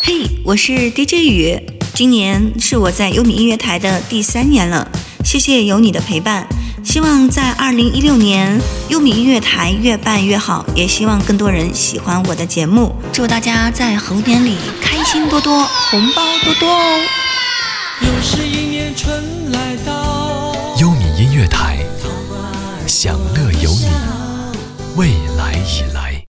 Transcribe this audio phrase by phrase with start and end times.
[0.00, 1.60] 嘿，我是 DJ 雨，
[1.94, 4.88] 今年是我在优米音乐台的第三年了，
[5.24, 6.46] 谢谢有你的陪伴，
[6.84, 17.00] 希望在二零一六年优米音乐台越办越好，也希望更多人喜欢我的节目，祝大家在猴年里开心多多，红包多多哦！
[18.02, 21.78] 又是一年春来到，优米音乐台，
[22.86, 23.88] 享乐有你，
[24.96, 26.22] 未来已来。